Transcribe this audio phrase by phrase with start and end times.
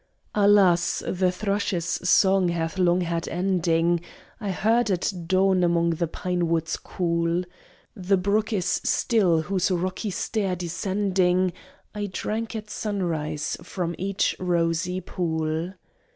[0.33, 4.01] "Alas the thrushes' song hath long had ending
[4.39, 7.43] I heard at dawn among the pine woods cool.
[7.95, 11.53] The brook is still, whose rocky stair descending,
[11.93, 15.73] I drank at sunrise from each rosy pool."